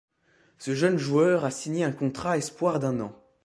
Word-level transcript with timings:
Ce 0.57 0.73
jeune 0.73 0.97
joueur 0.97 1.45
a 1.45 1.51
signé 1.51 1.83
un 1.83 1.91
contrat 1.91 2.35
espoir 2.35 2.79
d'un 2.79 2.99
an. 3.01 3.13